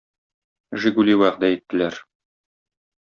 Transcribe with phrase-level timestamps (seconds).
[0.85, 2.03] Жигули вәгъдә иттеләр.